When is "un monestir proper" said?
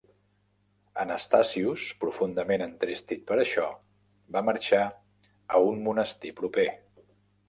5.67-6.67